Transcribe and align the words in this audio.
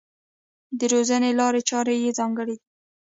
د 0.79 0.81
روزنې 0.93 1.31
لارې 1.39 1.61
چارې 1.69 1.93
یې 2.03 2.11
ځانګړې 2.19 2.55
دي. 2.59 2.67